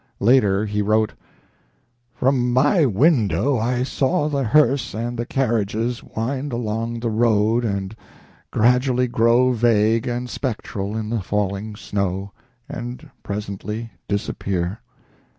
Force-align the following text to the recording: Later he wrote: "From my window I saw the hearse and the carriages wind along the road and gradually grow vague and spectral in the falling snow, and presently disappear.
Later 0.19 0.65
he 0.65 0.81
wrote: 0.81 1.13
"From 2.15 2.51
my 2.51 2.87
window 2.87 3.59
I 3.59 3.83
saw 3.83 4.29
the 4.29 4.43
hearse 4.43 4.95
and 4.95 5.15
the 5.15 5.27
carriages 5.27 6.01
wind 6.03 6.51
along 6.51 7.01
the 7.01 7.11
road 7.11 7.63
and 7.63 7.95
gradually 8.49 9.07
grow 9.07 9.51
vague 9.51 10.07
and 10.07 10.27
spectral 10.27 10.97
in 10.97 11.11
the 11.11 11.21
falling 11.21 11.75
snow, 11.75 12.31
and 12.67 13.11
presently 13.21 13.91
disappear. 14.07 14.79